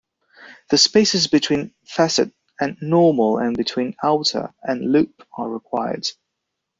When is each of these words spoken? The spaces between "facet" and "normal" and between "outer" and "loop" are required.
The 0.71 0.79
spaces 0.79 1.27
between 1.27 1.75
"facet" 1.85 2.33
and 2.59 2.75
"normal" 2.81 3.37
and 3.37 3.55
between 3.55 3.93
"outer" 4.03 4.51
and 4.63 4.91
"loop" 4.91 5.21
are 5.37 5.47
required. 5.47 6.07